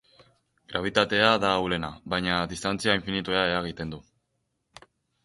[0.71, 4.01] Grabitatea da ahulena, baina distantzia infinitura eragiten du.